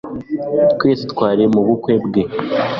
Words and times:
Twese 0.73 1.03
twari 1.11 1.43
mubukwe 1.53 1.93
bwe. 2.05 2.21